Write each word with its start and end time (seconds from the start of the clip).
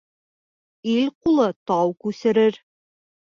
Ил 0.93 1.11
ҡулы 1.25 1.45
тау 1.71 1.93
күсерер. 2.05 2.57